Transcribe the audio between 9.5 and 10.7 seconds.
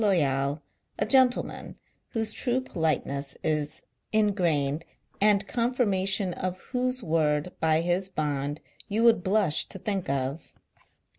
to think of.